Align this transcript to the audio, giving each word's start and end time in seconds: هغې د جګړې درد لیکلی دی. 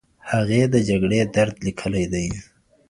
هغې 0.31 0.61
د 0.73 0.75
جګړې 0.89 1.19
درد 1.35 1.55
لیکلی 1.65 2.05
دی. 2.13 2.27